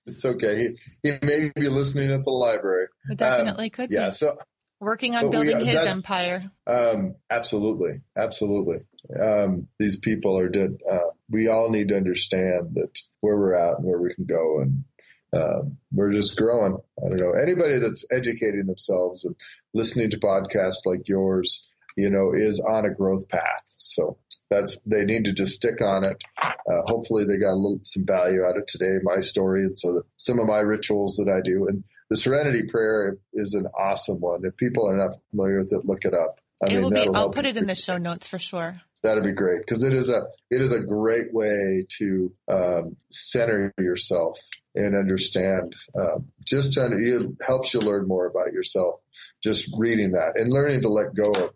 [0.05, 0.57] It's okay.
[0.57, 2.87] He, he may be listening at the library.
[3.09, 4.11] It definitely um, could yeah, be.
[4.11, 4.37] So
[4.79, 6.51] working on building we, his empire.
[6.67, 8.79] Um, absolutely, absolutely.
[9.19, 10.77] Um, these people are dead.
[10.89, 12.91] Uh, we all need to understand that
[13.21, 14.83] where we're at and where we can go, and
[15.33, 16.77] um, we're just growing.
[16.99, 19.35] I don't know anybody that's educating themselves and
[19.73, 23.63] listening to podcasts like yours, you know, is on a growth path.
[23.69, 24.17] So
[24.49, 26.17] that's they needed to stick on it.
[26.41, 29.93] Uh, hopefully, they got a little some value out of today, my story, and so
[29.93, 31.67] that some of my rituals that I do.
[31.67, 34.41] And the Serenity Prayer is an awesome one.
[34.43, 36.39] If people are not familiar with it, look it up.
[36.63, 38.81] I it mean, be, I'll put it in the show notes for sure.
[39.03, 43.73] That'd be great because it is a it is a great way to um, center
[43.77, 44.39] yourself
[44.75, 45.75] and understand.
[45.97, 49.01] Um, just to, it helps you learn more about yourself.
[49.43, 51.51] Just reading that and learning to let go of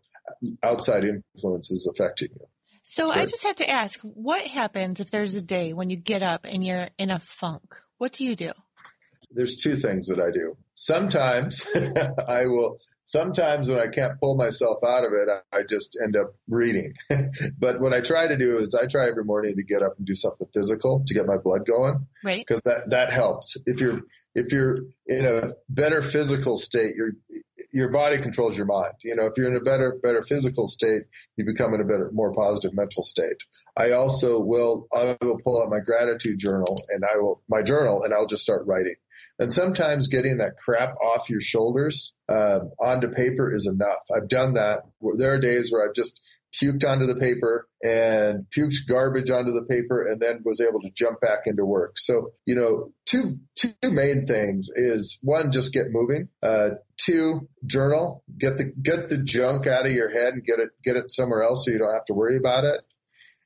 [0.63, 2.47] outside influences affecting you.
[2.91, 6.23] So I just have to ask, what happens if there's a day when you get
[6.23, 7.75] up and you're in a funk?
[7.99, 8.51] What do you do?
[9.29, 10.57] There's two things that I do.
[10.73, 11.69] Sometimes
[12.27, 16.33] I will, sometimes when I can't pull myself out of it, I just end up
[16.47, 16.95] reading.
[17.59, 20.07] but what I try to do is I try every morning to get up and
[20.07, 22.07] do something physical to get my blood going.
[22.23, 22.47] Right.
[22.47, 23.55] Cause that, that helps.
[23.67, 24.01] If you're,
[24.33, 27.11] if you're in a better physical state, you're,
[27.71, 28.93] your body controls your mind.
[29.03, 31.03] You know, if you're in a better, better physical state,
[31.37, 33.37] you become in a better, more positive mental state.
[33.77, 38.03] I also will, I will pull out my gratitude journal and I will, my journal
[38.03, 38.95] and I'll just start writing.
[39.37, 44.03] And sometimes getting that crap off your shoulders, uh, onto paper is enough.
[44.13, 44.81] I've done that.
[45.17, 46.19] There are days where I've just
[46.53, 50.89] puked onto the paper and puked garbage onto the paper and then was able to
[50.95, 51.97] jump back into work.
[51.97, 56.29] So, you know, two, two main things is one, just get moving.
[56.41, 60.69] Uh, two, journal, get the, get the junk out of your head and get it,
[60.83, 62.81] get it somewhere else so you don't have to worry about it.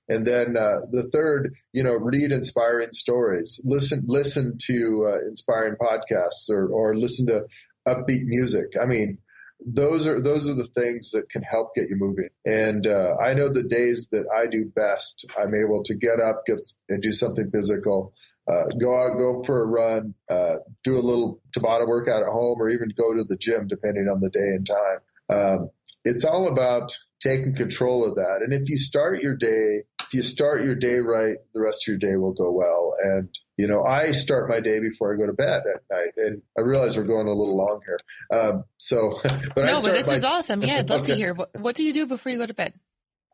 [0.10, 5.76] And then uh, the third, you know, read inspiring stories, listen listen to uh, inspiring
[5.82, 7.46] podcasts, or or listen to
[7.88, 8.74] upbeat music.
[8.82, 9.20] I mean,
[9.65, 12.30] those are those are the things that can help get you moving.
[12.45, 16.45] And uh, I know the days that I do best, I'm able to get up,
[16.45, 18.13] get and do something physical,
[18.47, 22.60] uh, go out, go for a run, uh, do a little Tabata workout at home,
[22.60, 24.99] or even go to the gym, depending on the day and time.
[25.30, 25.69] Um,
[26.04, 28.41] it's all about taking control of that.
[28.43, 31.93] And if you start your day, if you start your day right, the rest of
[31.93, 32.93] your day will go well.
[33.02, 36.42] And you know, I start my day before I go to bed at night, and
[36.58, 38.00] I realize we're going a little long here.
[38.32, 40.63] Um, so, but I no, but this my, is awesome.
[40.63, 41.12] Yeah, I'd love okay.
[41.12, 41.34] to hear.
[41.34, 42.74] What, what do you do before you go to bed?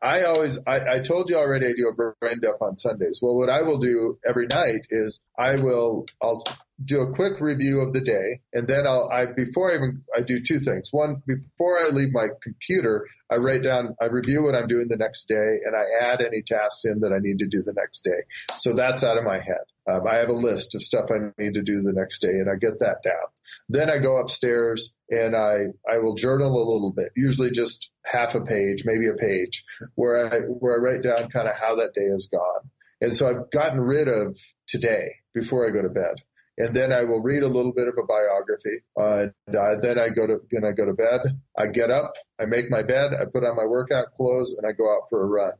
[0.02, 3.20] I always, I, I told you already I do a brain dump on Sundays.
[3.20, 6.42] Well, what I will do every night is I will, I'll
[6.84, 10.22] do a quick review of the day and then I'll, I, before I even, I
[10.22, 10.88] do two things.
[10.92, 14.96] One, before I leave my computer, I write down, I review what I'm doing the
[14.96, 18.00] next day and I add any tasks in that I need to do the next
[18.00, 18.22] day.
[18.56, 19.64] So that's out of my head.
[19.86, 22.48] Um, I have a list of stuff I need to do the next day and
[22.48, 23.26] I get that down.
[23.68, 28.34] Then I go upstairs and I, I will journal a little bit, usually just half
[28.34, 29.64] a page, maybe a page
[29.96, 32.70] where I, where I write down kind of how that day has gone.
[33.02, 36.16] And so I've gotten rid of today before I go to bed.
[36.60, 38.84] And then I will read a little bit of a biography.
[38.94, 41.20] Uh, and uh, then I go to, then I go to bed.
[41.56, 44.72] I get up, I make my bed, I put on my workout clothes and I
[44.76, 45.52] go out for a run.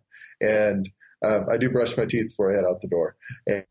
[0.42, 0.90] And
[1.24, 3.16] um, I do brush my teeth before I head out the door.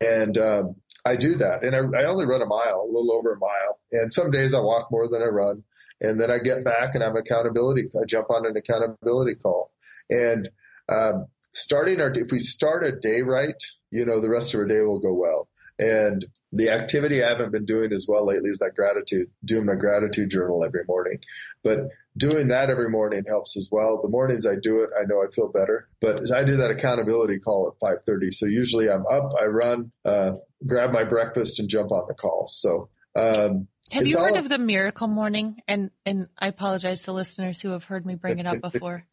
[0.00, 0.74] And um,
[1.06, 1.62] I do that.
[1.62, 3.78] And I, I only run a mile, a little over a mile.
[3.92, 5.62] And some days I walk more than I run.
[6.00, 7.90] And then I get back and I'm accountability.
[7.94, 9.70] I jump on an accountability call.
[10.08, 10.48] And
[10.88, 13.62] um, starting our, if we start a day right,
[13.92, 15.48] you know, the rest of our day will go well.
[15.78, 19.76] And the activity I haven't been doing as well lately is that gratitude, doing my
[19.76, 21.18] gratitude journal every morning.
[21.62, 24.02] But doing that every morning helps as well.
[24.02, 25.88] The mornings I do it, I know I feel better.
[26.00, 28.32] But I do that accountability call at 5:30.
[28.32, 30.32] So usually I'm up, I run, uh,
[30.66, 32.48] grab my breakfast, and jump on the call.
[32.48, 32.88] So.
[33.16, 35.56] Um, have you heard of the miracle morning?
[35.66, 39.04] And and I apologize to listeners who have heard me bring it up before.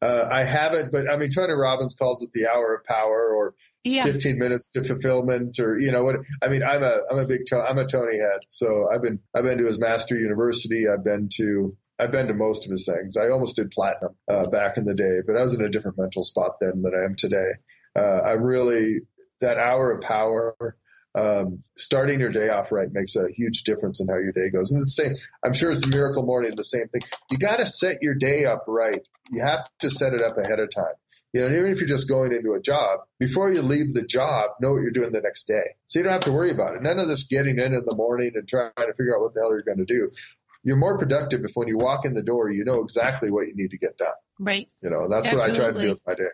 [0.00, 3.54] uh, I haven't, but I mean, Tony Robbins calls it the hour of power, or
[3.84, 4.04] yeah.
[4.04, 7.40] 15 minutes to fulfillment or you know what I mean I'm a I'm a big
[7.52, 11.28] I'm a Tony head so I've been I've been to his Mastery University I've been
[11.36, 14.84] to I've been to most of his things I almost did platinum uh, back in
[14.84, 17.50] the day but I was in a different mental spot then than I am today
[17.96, 19.00] uh, I really
[19.40, 20.76] that hour of power
[21.14, 24.72] um, starting your day off right makes a huge difference in how your day goes.
[24.72, 25.12] And the same,
[25.44, 27.02] I'm sure it's a miracle morning, the same thing.
[27.30, 29.00] You got to set your day up right.
[29.30, 30.94] You have to set it up ahead of time.
[31.32, 34.50] You know, even if you're just going into a job, before you leave the job,
[34.60, 35.62] know what you're doing the next day.
[35.86, 36.82] So you don't have to worry about it.
[36.82, 39.40] None of this getting in in the morning and trying to figure out what the
[39.40, 40.10] hell you're going to do.
[40.62, 43.54] You're more productive if when you walk in the door, you know exactly what you
[43.54, 44.08] need to get done.
[44.38, 44.68] Right.
[44.82, 45.50] You know, that's Absolutely.
[45.50, 46.30] what I try to do with my day.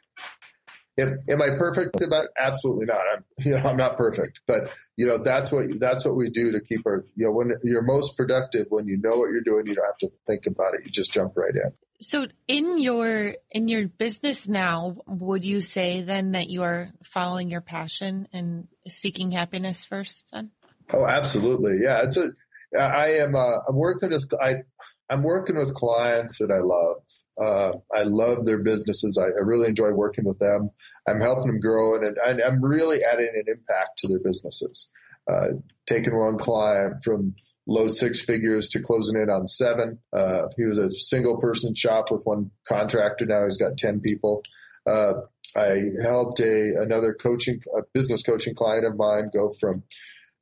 [0.99, 2.31] Am, am I perfect about it?
[2.37, 3.03] Absolutely not.
[3.13, 6.53] I'm, you know, I'm not perfect, but you know, that's what, that's what we do
[6.53, 9.69] to keep our, you know, when you're most productive, when you know what you're doing,
[9.69, 10.81] you don't have to think about it.
[10.85, 11.71] You just jump right in.
[12.01, 17.51] So in your, in your business now, would you say then that you are following
[17.51, 20.53] your passion and seeking happiness first then?
[20.93, 21.79] Oh, absolutely.
[21.83, 22.03] Yeah.
[22.05, 22.31] It's a,
[22.79, 24.63] I am, uh, I'm working with, I,
[25.11, 26.97] I'm working with clients that I love.
[27.39, 29.17] Uh, I love their businesses.
[29.17, 30.71] I, I, really enjoy working with them.
[31.07, 34.91] I'm helping them grow and, and I'm really adding an impact to their businesses.
[35.31, 35.49] Uh,
[35.87, 37.35] taking one client from
[37.69, 39.99] low six figures to closing in on seven.
[40.13, 43.27] Uh, he was a single person shop with one contractor.
[43.27, 44.43] Now he's got 10 people.
[44.87, 45.13] Uh,
[45.55, 49.83] I helped a, another coaching, a business coaching client of mine go from,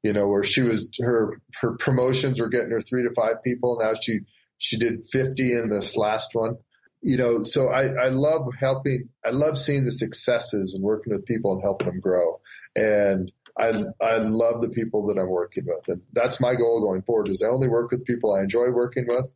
[0.04, 3.80] you know, where she was, her, her promotions were getting her three to five people.
[3.82, 4.20] Now she,
[4.58, 6.56] she did 50 in this last one
[7.02, 11.26] you know, so I, I love helping, I love seeing the successes and working with
[11.26, 12.40] people and helping them grow.
[12.74, 15.82] And I, I love the people that I'm working with.
[15.88, 19.06] And that's my goal going forward is I only work with people I enjoy working
[19.08, 19.26] with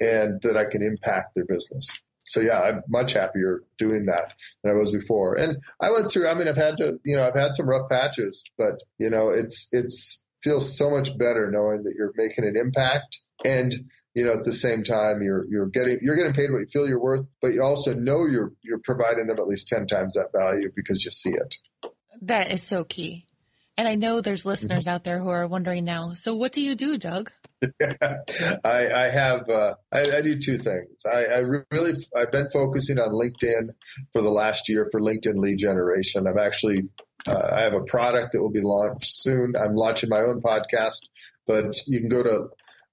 [0.00, 2.00] and that I can impact their business.
[2.26, 5.36] So yeah, I'm much happier doing that than I was before.
[5.36, 7.88] And I went through, I mean, I've had to, you know, I've had some rough
[7.88, 12.56] patches, but you know, it's, it's feels so much better knowing that you're making an
[12.56, 13.74] impact and
[14.14, 16.88] you know, at the same time, you're you're getting you're getting paid what you feel
[16.88, 20.30] you're worth, but you also know you're you're providing them at least ten times that
[20.36, 21.54] value because you see it.
[22.22, 23.27] That is so key.
[23.78, 24.94] And I know there's listeners mm-hmm.
[24.94, 26.12] out there who are wondering now.
[26.14, 27.30] So what do you do, Doug?
[27.80, 28.18] I,
[28.64, 31.06] I, have uh, I, I, do two things.
[31.06, 31.38] I, I,
[31.70, 33.70] really I've been focusing on LinkedIn
[34.12, 36.26] for the last year for LinkedIn lead generation.
[36.26, 36.88] I'm actually
[37.26, 39.54] uh, I have a product that will be launched soon.
[39.56, 41.00] I'm launching my own podcast,
[41.46, 42.46] but you can go to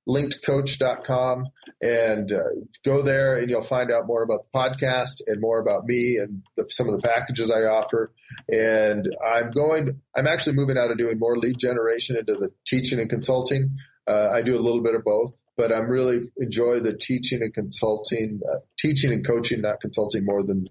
[0.07, 1.45] linkedcoach.com
[1.81, 2.43] and uh,
[2.83, 6.43] go there and you'll find out more about the podcast and more about me and
[6.55, 8.13] the, some of the packages I offer.
[8.49, 12.99] And I'm going, I'm actually moving out of doing more lead generation into the teaching
[12.99, 13.77] and consulting.
[14.07, 17.53] Uh, I do a little bit of both, but I'm really enjoy the teaching and
[17.53, 20.65] consulting, uh, teaching and coaching, not consulting more than,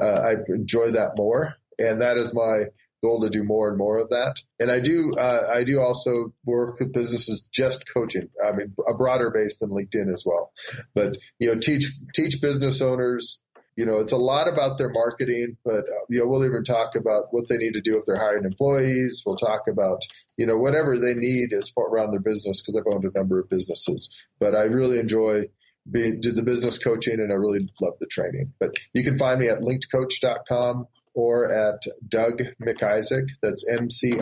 [0.00, 1.54] uh, I enjoy that more.
[1.78, 2.64] And that is my
[3.02, 4.36] goal to do more and more of that.
[4.58, 8.28] And I do, uh, I do also work with businesses just coaching.
[8.44, 10.52] I mean, a broader base than LinkedIn as well.
[10.94, 13.42] But, you know, teach, teach business owners,
[13.76, 16.96] you know, it's a lot about their marketing, but uh, you know, we'll even talk
[16.96, 19.22] about what they need to do if they're hiring employees.
[19.24, 20.02] We'll talk about,
[20.36, 23.40] you know, whatever they need as far around their business because I've owned a number
[23.40, 24.14] of businesses.
[24.38, 25.44] But I really enjoy
[25.90, 28.52] being, did the business coaching and I really love the training.
[28.58, 33.28] But you can find me at linkedcoach.com or at Doug McIsaac.
[33.42, 34.20] That's M-C-I-S-A-A-C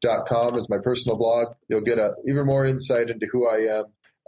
[0.00, 1.54] dot com is my personal blog.
[1.68, 3.84] You'll get a, even more insight into who I am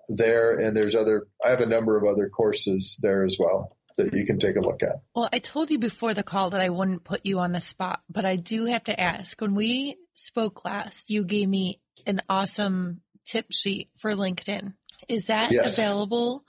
[0.08, 0.56] there.
[0.58, 4.24] And there's other, I have a number of other courses there as well that you
[4.24, 4.96] can take a look at.
[5.14, 8.00] Well, I told you before the call that I wouldn't put you on the spot,
[8.08, 9.40] but I do have to ask.
[9.40, 14.74] When we spoke last, you gave me an awesome tip sheet for LinkedIn.
[15.08, 15.76] Is that yes.
[15.78, 16.44] available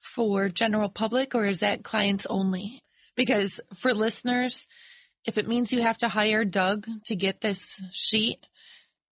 [0.00, 2.82] for general public or is that clients only?
[3.20, 4.66] Because for listeners,
[5.26, 8.46] if it means you have to hire Doug to get this sheet,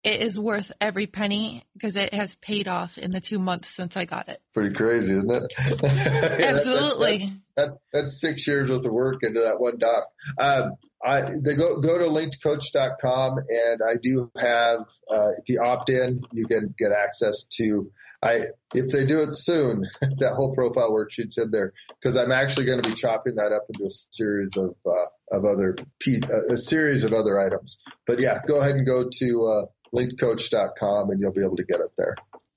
[0.03, 3.99] it is worth every penny because it has paid off in the two months since
[3.99, 4.41] I got it.
[4.55, 5.55] Pretty crazy, isn't it?
[5.85, 7.19] Absolutely.
[7.19, 10.05] that, that, that's that's six years worth of work into that one doc.
[10.39, 15.91] Um, I they go go to linkedcoach.com and I do have uh, if you opt
[15.91, 17.93] in, you can get access to
[18.23, 22.67] I if they do it soon, that whole profile worksheet's in there because I'm actually
[22.67, 25.77] going to be chopping that up into a series of uh, of other
[26.51, 27.79] a series of other items.
[28.07, 31.81] But yeah, go ahead and go to uh, linkedcoach.com and you'll be able to get
[31.81, 32.17] it there.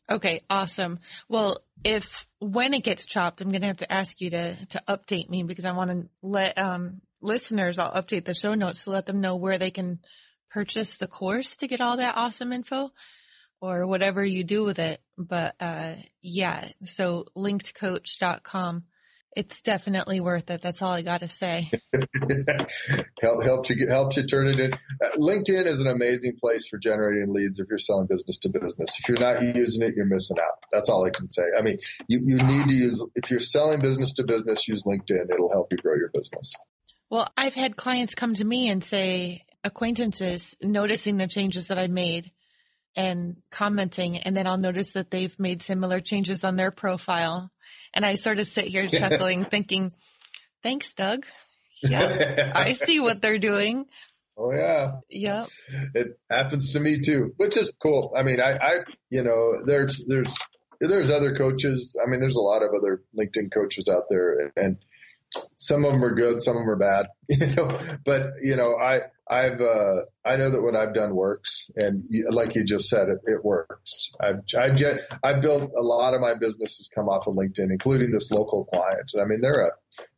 [0.09, 0.99] Okay, awesome.
[1.29, 4.83] Well, if when it gets chopped, I'm going to have to ask you to to
[4.87, 7.77] update me because I want to let um, listeners.
[7.77, 9.99] I'll update the show notes to let them know where they can
[10.49, 12.91] purchase the course to get all that awesome info
[13.61, 15.01] or whatever you do with it.
[15.17, 18.83] But uh, yeah, so linkedcoach.com
[19.35, 20.61] it's definitely worth it.
[20.61, 21.71] That's all I got to say.
[23.21, 24.73] Help, helps you helps you turn it in.
[24.73, 28.99] Uh, LinkedIn is an amazing place for generating leads if you're selling business to business.
[28.99, 30.55] If you're not using it, you're missing out.
[30.71, 31.43] That's all I can say.
[31.57, 35.31] I mean, you, you need to use if you're selling business to business, use LinkedIn.
[35.31, 36.53] It'll help you grow your business.
[37.09, 41.87] Well, I've had clients come to me and say acquaintances noticing the changes that I
[41.87, 42.31] made
[42.95, 47.51] and commenting, and then I'll notice that they've made similar changes on their profile
[47.93, 49.91] and I sort of sit here chuckling, thinking,
[50.63, 51.25] thanks, Doug.
[51.83, 53.85] Yeah, I see what they're doing.
[54.37, 54.93] Oh yeah.
[55.09, 55.47] Yep.
[55.93, 58.13] It happens to me too, which is cool.
[58.15, 58.77] I mean, I, I,
[59.09, 60.37] you know, there's, there's,
[60.79, 61.99] there's other coaches.
[62.01, 64.77] I mean, there's a lot of other LinkedIn coaches out there and
[65.55, 68.75] some of them are good, some of them are bad, you know, but you know,
[68.77, 73.07] I, I've, uh, I know that what I've done works and like you just said,
[73.09, 74.11] it, it works.
[74.19, 74.77] I've, I've,
[75.23, 79.11] I've built a lot of my businesses come off of LinkedIn, including this local client.
[79.13, 79.71] And I mean, they're a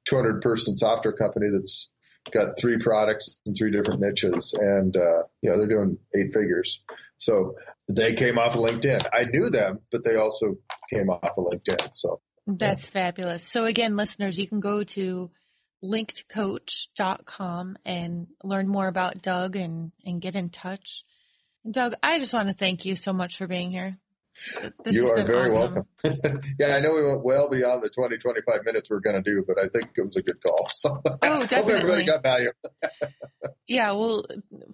[0.05, 1.89] 200 person software company that's
[2.31, 6.83] got three products in three different niches and, uh, you know, they're doing eight figures.
[7.17, 7.55] So
[7.87, 9.05] they came off of LinkedIn.
[9.13, 10.55] I knew them, but they also
[10.91, 11.89] came off of LinkedIn.
[11.93, 12.91] So that's yeah.
[12.91, 13.43] fabulous.
[13.43, 15.31] So again, listeners, you can go to
[15.83, 21.03] linkedcoach.com and learn more about Doug and, and get in touch.
[21.63, 23.97] And Doug, I just want to thank you so much for being here.
[24.83, 25.85] This you are very awesome.
[26.03, 26.41] welcome.
[26.59, 29.21] yeah, I know we went well beyond the 20, 25 minutes we are going to
[29.21, 30.65] do, but I think it was a good call.
[30.67, 31.57] So oh, definitely.
[31.57, 32.51] hope everybody got value.
[33.67, 34.25] yeah, well,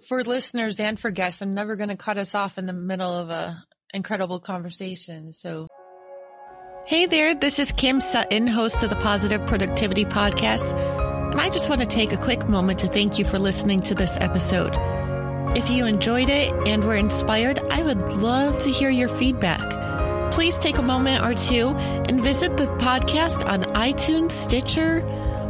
[0.07, 3.13] for listeners and for guests, I'm never going to cut us off in the middle
[3.13, 3.63] of a
[3.93, 5.34] incredible conversation.
[5.34, 5.67] So
[6.90, 10.74] Hey there, this is Kim Sutton, host of the Positive Productivity Podcast,
[11.30, 13.94] and I just want to take a quick moment to thank you for listening to
[13.94, 14.74] this episode.
[15.56, 20.34] If you enjoyed it and were inspired, I would love to hear your feedback.
[20.34, 21.76] Please take a moment or two
[22.10, 25.02] and visit the podcast on iTunes, Stitcher,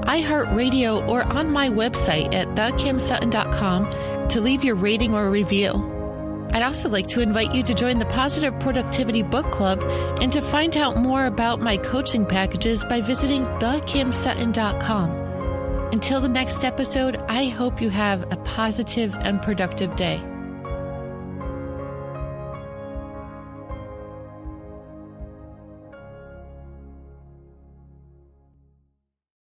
[0.08, 5.99] iHeartRadio, or on my website at thekimsutton.com to leave your rating or review.
[6.52, 9.84] I'd also like to invite you to join the Positive Productivity Book Club
[10.22, 15.12] and to find out more about my coaching packages by visiting thekimsutton.com.
[15.91, 20.22] Until the next episode, I hope you have a positive and productive day.